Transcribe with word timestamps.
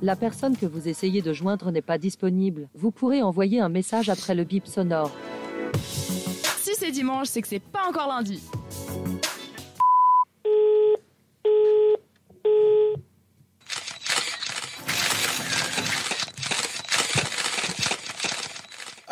La 0.00 0.14
personne 0.14 0.56
que 0.56 0.66
vous 0.66 0.86
essayez 0.86 1.22
de 1.22 1.32
joindre 1.32 1.72
n'est 1.72 1.82
pas 1.82 1.98
disponible. 1.98 2.68
Vous 2.74 2.92
pourrez 2.92 3.20
envoyer 3.20 3.60
un 3.60 3.68
message 3.68 4.08
après 4.08 4.36
le 4.36 4.44
bip 4.44 4.66
sonore. 4.68 5.10
Si 5.82 6.70
c'est 6.76 6.92
dimanche, 6.92 7.26
c'est 7.28 7.42
que 7.42 7.48
c'est 7.48 7.58
pas 7.58 7.88
encore 7.88 8.06
lundi. 8.06 8.40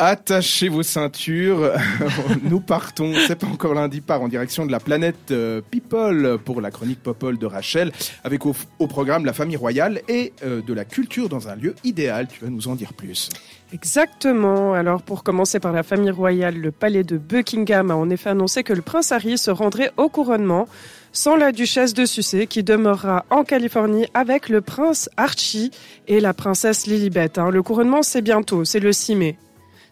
Attachez 0.09 0.69
vos 0.69 0.85
ceintures, 0.85 1.73
nous 2.45 2.61
partons, 2.61 3.13
c'est 3.27 3.35
pas 3.35 3.49
encore 3.49 3.75
lundi, 3.75 4.01
part 4.01 4.23
en 4.23 4.29
direction 4.29 4.65
de 4.65 4.71
la 4.71 4.79
planète 4.79 5.33
euh, 5.33 5.61
People 5.69 6.39
pour 6.45 6.61
la 6.61 6.71
chronique 6.71 7.03
Popol 7.03 7.39
de 7.39 7.47
Rachel, 7.47 7.91
avec 8.23 8.47
au, 8.47 8.55
programme 8.87 9.25
la 9.25 9.33
famille 9.33 9.57
royale 9.57 10.03
et 10.07 10.33
euh, 10.45 10.63
de 10.63 10.73
la 10.73 10.85
culture 10.85 11.29
dans 11.29 11.49
un 11.49 11.57
lieu 11.57 11.75
idéal. 11.83 12.29
Tu 12.29 12.45
vas 12.45 12.51
nous 12.51 12.69
en 12.69 12.77
dire 12.77 12.93
plus. 12.93 13.31
Exactement. 13.73 14.75
Alors 14.75 15.03
pour 15.03 15.25
commencer 15.25 15.59
par 15.59 15.73
la 15.73 15.83
famille 15.83 16.13
royale, 16.13 16.55
le 16.55 16.71
palais 16.71 17.03
de 17.03 17.19
Buckingham 17.19 17.91
a 17.91 17.97
en 17.97 18.09
effet 18.09 18.31
annoncé 18.31 18.63
que 18.63 18.73
le 18.73 18.83
prince 18.83 19.11
Harry 19.11 19.37
se 19.37 19.51
rendrait 19.51 19.91
au 19.97 20.09
couronnement 20.09 20.69
sans 21.11 21.35
la 21.35 21.51
duchesse 21.51 21.95
de 21.95 22.05
Sussex 22.05 22.47
qui 22.49 22.63
demeurera 22.63 23.25
en 23.31 23.43
Californie 23.43 24.07
avec 24.15 24.51
le 24.51 24.61
prince 24.61 25.11
Archie 25.17 25.73
et 26.07 26.21
la 26.21 26.33
princesse 26.33 26.87
Lilibet. 26.87 27.41
hein. 27.41 27.51
Le 27.51 27.65
couronnement 27.65 28.05
c'est 28.05 28.23
bientôt, 28.23 28.65
c'est 28.65 28.79
le 28.79 28.93
6 28.93 29.17
mai 29.17 29.37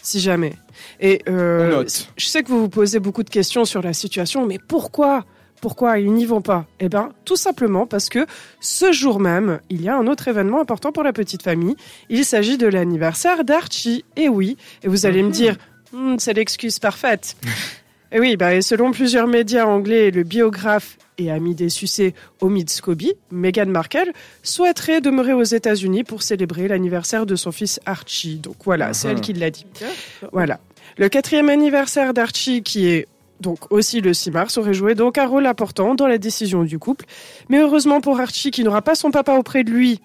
si 0.05 0.21
jamais. 0.21 0.55
Et 1.01 1.23
euh, 1.29 1.85
je 2.17 2.27
sais 2.27 2.43
que 2.45 2.49
vous 2.49 2.61
vous 2.61 2.69
posez 2.69 3.01
beaucoup 3.01 3.25
de 3.25 3.31
questions 3.31 3.65
sur 3.65 3.83
la 3.83 3.93
situation, 3.93 4.47
mais 4.47 4.59
pourquoi 4.59 5.25
pourquoi 5.61 5.99
ils 5.99 6.13
n'y 6.13 6.27
vont 6.27 6.43
pas? 6.43 6.67
Eh 6.79 6.91
bien, 6.91 7.09
tout 7.25 7.37
simplement 7.37 7.87
parce 7.87 8.11
que 8.11 8.27
ce 8.61 8.93
jour 8.93 9.19
même, 9.19 9.61
il 9.71 9.81
y 9.81 9.89
a 9.89 9.97
un 9.97 10.07
autre 10.07 10.29
événement 10.29 10.61
important 10.61 10.93
pour 10.93 11.03
la 11.03 11.15
petite 11.15 11.43
famille. 11.43 11.75
Il 12.11 12.27
s'agit 12.27 12.59
de 12.59 12.67
l'anniversaire 12.67 13.45
d'Archie. 13.45 14.05
Et 14.17 14.29
oui, 14.29 14.59
et 14.83 14.89
vous 14.89 15.07
allez 15.07 15.23
me 15.23 15.31
dire, 15.31 15.57
Hmm, 15.95 16.17
c'est 16.19 16.33
l'excuse 16.33 16.81
parfaite. 16.81 17.37
Et 18.15 18.21
oui, 18.21 18.37
bah, 18.37 18.55
et 18.55 18.63
selon 18.63 18.93
plusieurs 18.93 19.27
médias 19.27 19.67
anglais, 19.67 20.13
le 20.13 20.23
biographe 20.23 20.99
et 21.19 21.33
ami 21.33 21.57
des 21.57 21.69
sucés 21.69 22.15
Omid 22.41 22.71
Scobie, 22.71 23.15
Meghan 23.33 23.67
Markle, 23.67 24.13
souhaiterait 24.45 25.01
demeurer 25.01 25.33
aux 25.33 25.43
États-Unis 25.43 26.05
pour 26.05 26.23
célébrer 26.23 26.69
l'anniversaire 26.69 27.27
de 27.27 27.35
son 27.35 27.51
fils 27.51 27.81
Archie. 27.87 28.37
Donc 28.37 28.55
voilà, 28.65 28.95
c'est 28.95 29.09
elle 29.09 29.21
qui 29.21 29.33
l'a 29.33 29.51
dit. 29.51 29.67
Voilà. 30.31 30.61
Le 30.97 31.09
quatrième 31.09 31.49
anniversaire 31.49 32.15
d'Archie, 32.15 32.63
qui 32.63 32.87
est 32.87 33.09
donc 33.41 33.73
aussi 33.73 34.01
le 34.01 34.15
6 34.15 34.31
mars, 34.31 34.59
aurait 34.59 34.75
joué 34.75 34.95
donc 34.95 35.19
un 35.19 35.27
rôle 35.27 35.47
important 35.47 35.97
dans 35.97 36.07
la 36.07 36.19
décision 36.19 36.63
du 36.63 36.79
couple. 36.79 37.07
Mais 37.49 37.59
heureusement 37.59 38.01
pour 38.01 38.21
Archie, 38.21 38.53
qui 38.53 38.63
n'aura 38.63 38.81
pas 38.81 38.95
son 38.95 39.11
papa 39.11 39.35
auprès 39.35 39.65
de 39.65 39.73
lui, 39.73 40.01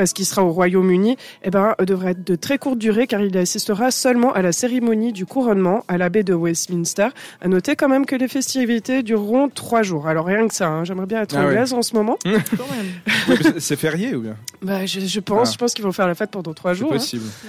parce 0.00 0.14
qu'il 0.14 0.24
sera 0.24 0.42
au 0.42 0.48
Royaume-Uni, 0.50 1.18
eh 1.42 1.50
ben, 1.50 1.74
euh, 1.78 1.84
devrait 1.84 2.12
être 2.12 2.26
de 2.26 2.34
très 2.36 2.56
courte 2.56 2.78
durée 2.78 3.06
car 3.06 3.20
il 3.20 3.36
assistera 3.36 3.90
seulement 3.90 4.32
à 4.32 4.40
la 4.40 4.50
cérémonie 4.50 5.12
du 5.12 5.26
couronnement 5.26 5.84
à 5.88 5.98
l'abbaye 5.98 6.24
de 6.24 6.32
Westminster. 6.32 7.08
À 7.42 7.48
noter 7.48 7.76
quand 7.76 7.88
même 7.90 8.06
que 8.06 8.16
les 8.16 8.26
festivités 8.28 9.02
dureront 9.02 9.50
trois 9.50 9.82
jours. 9.82 10.08
Alors 10.08 10.24
rien 10.24 10.48
que 10.48 10.54
ça, 10.54 10.68
hein, 10.68 10.84
j'aimerais 10.84 11.04
bien 11.04 11.20
être 11.20 11.36
Ah 11.36 11.42
anglaise 11.44 11.74
en 11.74 11.82
ce 11.82 11.94
moment. 11.94 12.16
C'est- 13.58 13.76
férié 13.76 14.14
ou 14.14 14.20
bien? 14.22 14.36
Bah, 14.62 14.86
je, 14.86 15.00
je 15.00 15.20
pense, 15.20 15.48
Ah. 15.50 15.52
je 15.52 15.58
pense 15.58 15.74
qu'ils 15.74 15.84
vont 15.84 15.92
faire 15.92 16.06
la 16.06 16.14
fête 16.14 16.30
pendant 16.30 16.54
trois 16.54 16.72
C'est 16.72 16.78
jours. 16.80 16.92
hein. 16.94 16.96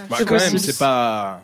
Bah, 0.10 0.16
C'est 0.20 0.30
même, 0.30 0.40
possible. 0.40 0.60
c'est 0.60 0.78
pas, 0.78 1.42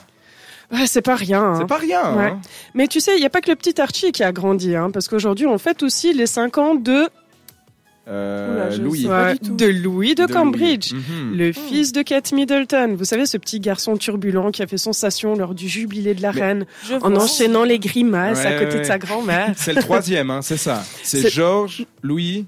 Ouais, 0.74 0.86
c'est 0.88 1.02
pas 1.02 1.16
rien. 1.16 1.42
hein. 1.44 1.56
c'est 1.60 1.68
pas 1.68 1.78
rien. 1.78 2.16
Ouais. 2.16 2.24
hein. 2.32 2.40
Mais 2.74 2.88
tu 2.88 3.00
sais, 3.00 3.16
il 3.16 3.20
n'y 3.22 3.26
a 3.26 3.30
pas 3.30 3.40
que 3.40 3.50
le 3.50 3.56
petit 3.56 3.80
Archie 3.80 4.12
qui 4.12 4.24
a 4.24 4.34
grandi, 4.34 4.76
hein, 4.76 4.92
parce 4.92 5.08
qu'aujourd'hui 5.08 5.46
on 5.48 5.58
fête 5.58 5.84
aussi 5.84 6.14
les 6.14 6.28
5 6.28 6.58
ans 6.58 6.76
de, 6.76 7.08
Euh, 8.10 8.54
Oula, 8.56 8.70
je 8.70 8.82
Louis. 8.82 9.02
sais 9.02 9.08
pas 9.10 9.24
Ouais, 9.26 9.34
du 9.34 9.40
tout. 9.40 9.56
de 9.56 9.66
Louis 9.66 10.16
de, 10.16 10.26
De 10.26 10.32
Cambridge. 10.32 10.94
Louis. 10.94 11.02
Mhm. 11.32 11.38
Le 11.38 11.52
fils 11.52 11.92
de 11.92 12.02
Kate 12.02 12.32
Middleton, 12.32 12.96
vous 12.98 13.04
savez 13.04 13.26
ce 13.26 13.38
petit 13.38 13.60
garçon 13.60 13.98
turbulent 13.98 14.52
qui 14.52 14.62
a 14.64 14.68
fait 14.68 14.78
sensation 14.78 15.36
lors 15.36 15.54
du 15.54 15.68
jubilé 15.68 16.14
de 16.14 16.22
la 16.22 16.32
Mais- 16.32 16.42
reine 16.42 16.66
en 17.02 17.10
vois. 17.10 17.24
enchaînant 17.24 17.64
les 17.66 17.80
grimaces 17.80 18.46
à 18.46 18.54
côté 18.54 18.76
ouais. 18.76 18.80
de 18.80 18.86
sa 18.86 18.98
grand-mère. 18.98 19.52
C'est 19.58 19.74
le 19.74 19.82
troisième, 19.82 20.30
hein, 20.32 20.42
c'est 20.42 20.56
ça. 20.58 20.84
C'est 21.04 21.30
Georges, 21.30 21.86
Louis, 22.02 22.46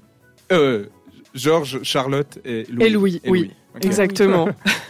euh, 0.50 0.86
Georges, 1.34 1.80
Charlotte 1.82 2.38
et 2.44 2.64
Louis. 2.70 2.84
Et 2.86 2.88
Louis, 2.90 3.20
oui. 3.28 3.50
Exactement. 3.82 4.48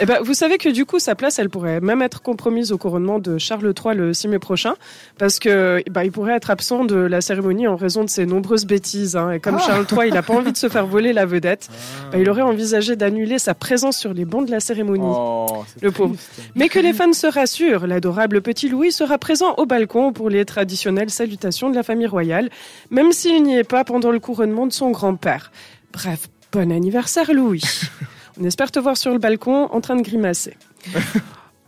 Eh 0.00 0.06
ben, 0.06 0.18
vous 0.22 0.34
savez 0.34 0.58
que 0.58 0.68
du 0.68 0.84
coup, 0.84 0.98
sa 0.98 1.14
place, 1.14 1.38
elle 1.38 1.50
pourrait 1.50 1.80
même 1.80 2.02
être 2.02 2.22
compromise 2.22 2.72
au 2.72 2.78
couronnement 2.78 3.18
de 3.18 3.38
Charles 3.38 3.72
III 3.76 3.94
le 3.96 4.14
6 4.14 4.28
mai 4.28 4.38
prochain, 4.38 4.74
parce 5.18 5.38
que 5.38 5.82
bah, 5.90 6.04
il 6.04 6.12
pourrait 6.12 6.34
être 6.34 6.50
absent 6.50 6.84
de 6.84 6.96
la 6.96 7.20
cérémonie 7.20 7.66
en 7.68 7.76
raison 7.76 8.04
de 8.04 8.10
ses 8.10 8.26
nombreuses 8.26 8.66
bêtises. 8.66 9.16
hein. 9.16 9.30
Et 9.32 9.40
comme 9.40 9.56
Ah. 9.58 9.64
Charles 9.66 9.86
III, 9.90 10.08
il 10.08 10.14
n'a 10.14 10.22
pas 10.22 10.34
envie 10.34 10.52
de 10.52 10.56
se 10.56 10.68
faire 10.68 10.86
voler 10.86 11.12
la 11.12 11.26
vedette, 11.26 11.68
bah, 12.12 12.18
il 12.18 12.28
aurait 12.28 12.42
envisagé 12.42 12.96
d'annuler 12.96 13.38
sa 13.38 13.54
présence 13.54 13.96
sur 13.96 14.12
les 14.14 14.24
bancs 14.24 14.46
de 14.46 14.50
la 14.50 14.60
cérémonie. 14.60 15.04
Oh, 15.06 15.64
Le 15.82 15.90
pauvre. 15.90 16.14
Mais 16.54 16.68
que 16.68 16.78
les 16.78 16.92
fans 16.92 17.12
se 17.12 17.26
rassurent, 17.26 17.86
l'adorable 17.86 18.40
petit 18.40 18.68
Louis 18.68 18.92
sera 18.92 19.18
présent 19.18 19.54
au 19.56 19.66
balcon 19.66 20.12
pour 20.12 20.30
les 20.30 20.44
traditionnelles 20.44 21.10
salutations 21.10 21.70
de 21.70 21.74
la 21.74 21.82
famille 21.82 22.06
royale, 22.06 22.50
même 22.90 23.12
s'il 23.12 23.42
n'y 23.42 23.56
est 23.56 23.64
pas 23.64 23.84
pendant 23.84 24.10
le 24.10 24.18
couronnement 24.20 24.66
de 24.66 24.72
son 24.72 24.90
grand-père. 24.90 25.50
Bref, 25.92 26.28
bon 26.52 26.70
anniversaire 26.72 27.32
Louis. 27.32 27.62
On 28.40 28.44
espère 28.44 28.70
te 28.70 28.78
voir 28.78 28.96
sur 28.96 29.12
le 29.12 29.18
balcon 29.18 29.68
en 29.70 29.80
train 29.82 29.96
de 29.96 30.02
grimacer. 30.02 30.56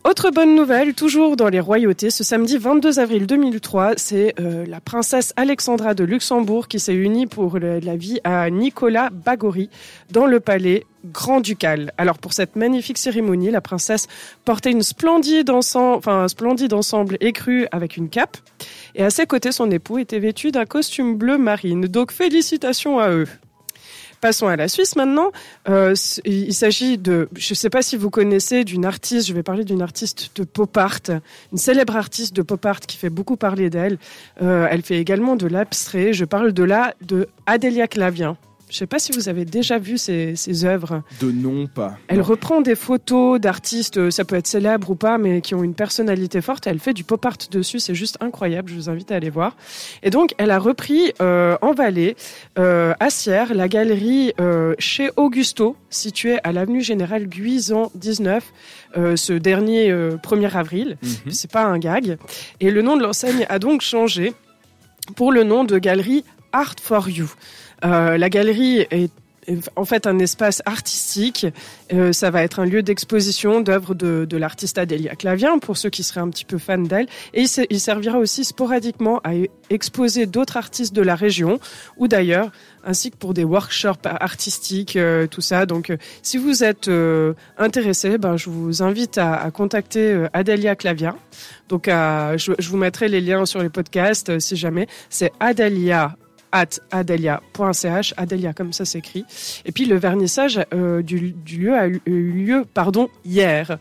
Autre 0.05 0.31
bonne 0.31 0.56
nouvelle, 0.56 0.94
toujours 0.94 1.37
dans 1.37 1.49
les 1.49 1.60
royautés, 1.60 2.10
ce 2.10 2.25
samedi 2.25 2.59
22 2.59 2.99
avril 2.99 3.27
2003, 3.27 3.93
c'est 3.97 4.34
euh, 4.41 4.66
la 4.66 4.81
princesse 4.81 5.32
Alexandra 5.37 5.94
de 5.94 6.03
Luxembourg 6.03 6.66
qui 6.66 6.81
s'est 6.81 6.94
unie 6.94 7.28
pour 7.28 7.59
la 7.59 7.97
vie 7.97 8.21
à 8.25 8.50
Nicolas 8.50 9.11
Bagory 9.11 9.71
dans 10.11 10.27
le 10.27 10.41
palais 10.41 10.87
grand-ducal. 11.05 11.93
Alors 11.99 12.19
pour 12.19 12.32
cette 12.32 12.56
magnifique 12.56 12.99
cérémonie, 12.99 13.50
la 13.50 13.61
princesse 13.61 14.09
portait 14.44 14.72
une 14.72 14.82
splendide 14.82 15.50
un 15.50 16.28
splendide 16.28 16.72
ensemble 16.72 17.16
écru 17.21 17.69
avec 17.71 17.97
une 17.97 18.09
cape, 18.09 18.38
et 18.97 19.05
à 19.05 19.11
ses 19.11 19.27
côtés, 19.27 19.53
son 19.53 19.71
époux 19.71 19.99
était 19.99 20.19
vêtu 20.19 20.50
d'un 20.50 20.66
costume 20.66 21.16
bleu 21.16 21.38
marine. 21.38 21.82
Donc 21.82 22.12
félicitations 22.12 22.99
à 22.99 23.11
eux. 23.11 23.28
Passons 24.22 24.47
à 24.47 24.55
la 24.55 24.69
Suisse 24.69 24.94
maintenant. 24.94 25.33
Euh, 25.69 25.97
il 26.25 26.55
s'agit 26.55 26.97
de, 26.97 27.28
je 27.34 27.55
ne 27.55 27.56
sais 27.56 27.71
pas 27.71 27.83
si 27.83 27.97
vous 27.97 28.09
connaissez, 28.09 28.62
d'une 28.62 28.84
artiste. 28.84 29.27
Je 29.27 29.34
vais 29.34 29.43
parler 29.43 29.65
d'une 29.65 29.83
artiste 29.83 30.31
de 30.37 30.44
pop 30.44 30.77
art, 30.77 31.00
une 31.50 31.59
célèbre 31.59 31.97
artiste 31.97 32.32
de 32.32 32.43
pop 32.43 32.65
art 32.65 32.78
qui 32.78 32.97
fait 32.97 33.11
beaucoup 33.11 33.37
parler 33.37 33.69
d'elle. 33.69 33.99
Euh, 34.41 34.69
elle 34.71 34.82
fait 34.82 34.99
également 34.99 35.34
de 35.34 35.49
l'abstrait. 35.49 36.12
Je 36.12 36.25
parle 36.25 36.53
de 36.53 36.62
là 36.62 36.94
de 37.05 37.27
Adélia 37.47 37.88
Clavien. 37.88 38.37
Je 38.72 38.77
ne 38.77 38.78
sais 38.78 38.87
pas 38.87 38.99
si 38.99 39.12
vous 39.12 39.28
avez 39.28 39.44
déjà 39.44 39.78
vu 39.78 39.99
ses 39.99 40.65
œuvres. 40.65 41.03
De 41.21 41.31
non 41.31 41.66
pas. 41.66 41.99
Elle 42.09 42.16
Non. 42.19 42.22
reprend 42.25 42.62
des 42.62 42.75
photos 42.75 43.38
d'artistes, 43.38 43.99
euh, 43.99 44.10
ça 44.10 44.25
peut 44.25 44.34
être 44.34 44.47
célèbre 44.47 44.88
ou 44.88 44.94
pas, 44.94 45.19
mais 45.19 45.43
qui 45.43 45.55
ont 45.55 45.62
une 45.62 45.75
personnalité 45.75 46.41
forte. 46.41 46.66
Elle 46.66 46.78
fait 46.78 46.94
du 46.94 47.05
pop 47.05 47.22
art 47.27 47.37
dessus, 47.50 47.81
c'est 47.81 47.94
juste 47.94 48.16
incroyable. 48.22 48.71
Je 48.71 48.75
vous 48.77 48.88
invite 48.88 49.12
à 49.12 49.16
aller 49.16 49.28
voir. 49.28 49.56
Et 50.03 50.09
donc, 50.09 50.32
elle 50.38 50.50
a 50.50 50.59
repris 50.59 51.12
euh, 51.21 51.59
en 51.61 51.72
Valais, 51.75 52.16
euh, 52.59 52.94
à 52.99 53.11
Sierre, 53.11 53.53
la 53.55 53.69
galerie 53.69 54.32
euh, 54.41 54.75
chez 54.78 55.11
Augusto, 55.16 55.77
située 55.91 56.38
à 56.43 56.53
l'avenue 56.53 56.81
Général 56.81 57.27
Guisan 57.27 57.93
19, 57.97 58.43
euh, 58.97 59.16
ce 59.16 59.34
dernier 59.34 59.91
euh, 59.91 60.16
1er 60.16 60.56
avril. 60.56 60.97
Mhm. 61.03 61.31
C'est 61.31 61.50
pas 61.50 61.65
un 61.65 61.78
gag. 61.78 62.16
Et 62.61 62.71
le 62.71 62.81
nom 62.81 62.97
de 62.97 63.03
l'enseigne 63.03 63.44
a 63.50 63.59
donc 63.59 63.82
changé 63.82 64.32
pour 65.15 65.31
le 65.31 65.44
nom 65.44 65.65
de 65.65 65.77
galerie 65.78 66.25
Art 66.53 66.77
for 66.81 67.09
You. 67.09 67.31
Euh, 67.85 68.17
la 68.17 68.29
galerie 68.29 68.87
est 68.91 69.11
en 69.75 69.85
fait 69.85 70.07
un 70.07 70.21
espace 70.21 70.63
artistique. 70.67 71.47
Euh, 71.93 72.13
ça 72.13 72.31
va 72.31 72.45
être 72.45 72.61
un 72.61 72.65
lieu 72.65 72.83
d'exposition 72.83 73.61
d'œuvres 73.61 73.93
de, 73.95 74.37
l'artiste 74.37 74.79
Adélia 74.79 75.17
Clavien, 75.17 75.59
pour 75.59 75.77
ceux 75.77 75.91
qui 75.91 76.05
seraient 76.05 76.21
un 76.21 76.31
petit 76.31 76.45
peu 76.45 76.59
fans 76.59 76.79
d'elle. 76.79 77.07
Et 77.35 77.43
il, 77.43 77.49
se- 77.49 77.67
il 77.69 77.81
servira 77.81 78.19
aussi 78.19 78.45
sporadiquement 78.45 79.21
à 79.25 79.33
exposer 79.69 80.27
d'autres 80.27 80.57
artistes 80.57 80.95
de 80.95 81.03
la 81.03 81.17
région 81.17 81.59
ou 81.97 82.07
d'ailleurs, 82.07 82.53
ainsi 82.85 83.11
que 83.11 83.17
pour 83.17 83.35
des 83.35 83.43
workshops 83.43 84.07
artistiques, 84.07 84.95
euh, 84.95 85.27
tout 85.27 85.41
ça. 85.41 85.67
Donc, 85.67 85.93
si 86.23 86.37
vous 86.39 86.62
êtes 86.62 86.89
intéressé, 87.59 88.19
ben, 88.19 88.37
je 88.37 88.49
vous 88.49 88.82
invite 88.82 89.19
à, 89.19 89.50
contacter 89.50 90.26
Adélia 90.32 90.76
Clavien. 90.76 91.17
Donc, 91.69 91.87
je, 91.88 92.53
je 92.59 92.69
vous 92.69 92.76
mettrai 92.76 93.09
les 93.09 93.21
liens 93.21 93.44
sur 93.44 93.61
les 93.61 93.71
podcasts 93.71 94.38
si 94.38 94.55
jamais. 94.56 94.87
C'est 95.11 95.32
Adelia 95.41 96.17
at 96.52 96.81
adelia.ch, 96.90 98.14
Adelia 98.16 98.52
comme 98.52 98.72
ça 98.72 98.84
s'écrit. 98.84 99.25
Et 99.64 99.72
puis 99.72 99.84
le 99.87 99.96
vernissage 99.96 100.60
euh, 100.75 101.02
du, 101.02 101.32
du 101.32 101.58
lieu 101.58 101.75
a 101.75 101.88
eu 101.88 102.00
eu 102.06 102.32
lieu 102.32 102.64
pardon, 102.75 103.08
hier. 103.25 103.78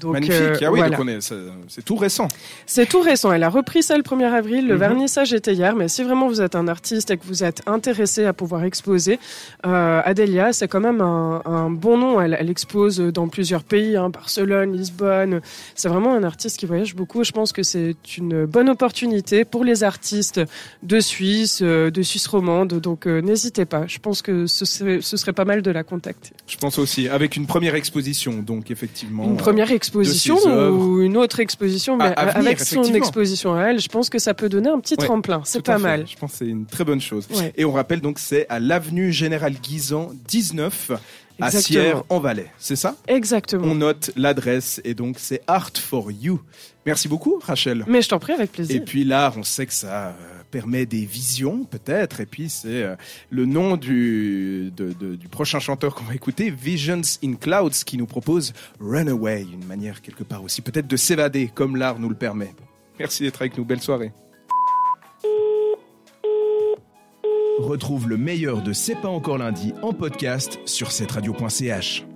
Donc, 0.00 0.12
Magnifique. 0.14 0.34
euh, 0.40 0.56
ah 0.66 0.70
oui, 0.72 0.80
voilà. 0.80 0.98
c'est 1.68 1.84
tout 1.84 1.96
récent. 1.96 2.28
C'est 2.66 2.86
tout 2.88 3.00
récent. 3.00 3.32
Elle 3.32 3.42
a 3.42 3.48
repris 3.48 3.82
ça 3.82 3.96
le 3.96 4.02
1er 4.02 4.32
avril. 4.32 4.66
Le 4.66 4.74
Mhm. 4.74 4.80
vernissage 4.80 5.32
était 5.34 5.54
hier. 5.54 5.74
Mais 5.76 5.88
si 5.88 6.02
vraiment 6.02 6.28
vous 6.28 6.40
êtes 6.40 6.54
un 6.54 6.68
artiste 6.68 7.10
et 7.10 7.16
que 7.16 7.24
vous 7.26 7.44
êtes 7.44 7.62
intéressé 7.66 8.24
à 8.24 8.32
pouvoir 8.32 8.64
exposer, 8.64 9.18
euh, 9.66 10.00
Adelia, 10.04 10.52
c'est 10.52 10.68
quand 10.68 10.80
même 10.80 11.00
un, 11.00 11.42
un 11.44 11.70
bon 11.70 11.96
nom. 11.98 12.20
Elle, 12.20 12.36
elle 12.38 12.50
expose 12.50 12.98
dans 12.98 13.28
plusieurs 13.28 13.62
pays, 13.64 13.96
hein, 13.96 14.10
Barcelone, 14.10 14.72
Lisbonne. 14.76 15.40
C'est 15.74 15.88
vraiment 15.88 16.14
un 16.14 16.24
artiste 16.24 16.58
qui 16.58 16.66
voyage 16.66 16.94
beaucoup. 16.94 17.24
Je 17.24 17.32
pense 17.32 17.52
que 17.52 17.62
c'est 17.62 17.96
une 18.16 18.46
bonne 18.46 18.68
opportunité 18.68 19.44
pour 19.44 19.64
les 19.64 19.84
artistes 19.84 20.40
de 20.82 21.00
Suisse, 21.00 21.62
de 21.62 22.02
Suisse 22.10 22.26
romande. 22.26 22.74
Donc 22.80 23.06
euh, 23.06 23.20
n'hésitez 23.20 23.64
pas. 23.64 23.86
Je 23.86 23.98
pense 23.98 24.22
que 24.22 24.46
ce 24.46 24.64
serait, 24.64 24.98
ce 25.00 25.16
serait 25.16 25.32
pas 25.32 25.44
mal 25.44 25.62
de 25.62 25.70
la 25.70 25.82
contacter. 25.84 26.30
Je 26.46 26.56
pense 26.56 26.78
aussi, 26.78 27.08
avec 27.08 27.36
une 27.36 27.46
première 27.46 27.74
exposition, 27.74 28.42
donc 28.42 28.70
effectivement. 28.70 29.24
Une 29.24 29.36
première 29.36 29.70
exposition 29.72 30.36
ses 30.38 30.48
œuvres. 30.48 30.76
ou 30.78 31.02
une 31.02 31.16
autre 31.16 31.40
exposition, 31.40 31.96
mais 31.96 32.04
À- 32.04 32.08
à 32.12 32.24
venir, 32.26 32.36
avec 32.48 32.60
son 32.60 32.82
exposition 32.94 33.54
à 33.54 33.62
elle, 33.68 33.80
je 33.80 33.88
pense 33.88 34.10
que 34.10 34.18
ça 34.18 34.34
peut 34.34 34.48
donner 34.48 34.68
un 34.68 34.80
petit 34.80 34.94
Ouais, 34.98 35.06
tremplin. 35.06 35.42
C'est 35.44 35.62
pas 35.64 35.78
mal. 35.78 36.06
Je 36.08 36.16
pense 36.16 36.32
que 36.32 36.38
c'est 36.38 36.46
une 36.48 36.66
très 36.66 36.84
bonne 36.84 37.00
chose. 37.00 37.26
Ouais. 37.36 37.52
Et 37.56 37.64
on 37.64 37.72
rappelle 37.72 38.00
donc 38.00 38.18
c'est 38.18 38.46
à 38.48 38.58
l'avenue 38.60 39.12
Général 39.12 39.54
Guisan 39.54 40.10
19 40.28 40.92
à. 41.46 41.50
Sierre 41.50 42.02
en 42.08 42.20
Valais. 42.20 42.50
C'est 42.58 42.76
ça? 42.76 42.96
Exactement. 43.08 43.66
On 43.66 43.74
note 43.74 44.10
l'adresse 44.16 44.80
et 44.84 44.94
donc 44.94 45.16
c'est 45.18 45.42
Art 45.46 45.70
for 45.76 46.10
You. 46.10 46.40
Merci 46.86 47.08
beaucoup 47.08 47.38
Rachel. 47.42 47.84
Mais 47.86 48.02
je 48.02 48.08
t'en 48.08 48.18
prie, 48.18 48.32
avec 48.32 48.52
plaisir. 48.52 48.76
Et 48.76 48.80
puis 48.80 49.04
l'art, 49.04 49.34
on 49.36 49.42
sait 49.42 49.66
que 49.66 49.72
ça 49.72 50.08
euh, 50.08 50.12
permet 50.50 50.86
des 50.86 51.04
visions 51.04 51.64
peut-être. 51.64 52.20
Et 52.20 52.26
puis 52.26 52.48
c'est 52.48 52.82
euh, 52.82 52.96
le 53.30 53.44
nom 53.44 53.76
du, 53.76 54.72
de- 54.76 54.92
de- 54.92 55.14
du 55.14 55.28
prochain 55.28 55.58
chanteur 55.60 55.94
qu'on 55.94 56.04
va 56.04 56.14
écouter, 56.14 56.50
Visions 56.50 57.02
in 57.22 57.34
Clouds, 57.34 57.84
qui 57.84 57.96
nous 57.98 58.06
propose 58.06 58.52
Runaway, 58.80 59.42
une 59.52 59.64
manière 59.66 60.00
quelque 60.00 60.24
part 60.24 60.42
aussi 60.42 60.62
peut-être 60.62 60.86
de 60.86 60.96
s'évader 60.96 61.50
comme 61.54 61.76
l'art 61.76 61.98
nous 61.98 62.08
le 62.08 62.14
permet. 62.16 62.54
Merci 62.98 63.22
d'être 63.22 63.40
avec 63.42 63.56
nous. 63.58 63.64
Belle 63.64 63.80
soirée. 63.80 64.12
Retrouve 67.60 68.08
le 68.08 68.16
meilleur 68.16 68.62
de 68.62 68.72
C'est 68.72 68.94
pas 68.94 69.08
encore 69.08 69.36
lundi 69.36 69.74
en 69.82 69.92
podcast 69.92 70.58
sur 70.64 70.90
cetteradio.ch. 70.90 72.09